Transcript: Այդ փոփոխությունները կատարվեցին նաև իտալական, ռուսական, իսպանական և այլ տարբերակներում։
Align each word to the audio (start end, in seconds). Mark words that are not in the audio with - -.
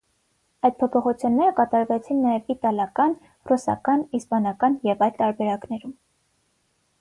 Այդ 0.67 0.77
փոփոխությունները 0.77 1.51
կատարվեցին 1.59 2.23
նաև 2.27 2.49
իտալական, 2.53 3.13
ռուսական, 3.51 4.03
իսպանական 4.21 4.79
և 4.89 5.05
այլ 5.09 5.15
տարբերակներում։ 5.21 5.95